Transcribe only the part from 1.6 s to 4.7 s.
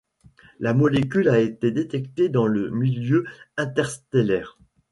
détectée dans le milieu interstellaire.